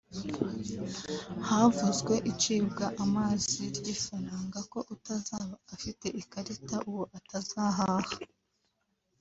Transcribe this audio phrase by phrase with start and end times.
[1.47, 8.15] Havuzwe icibwa amazi ry’ifaranga ko utazaba afite ikarita uwo atazahaha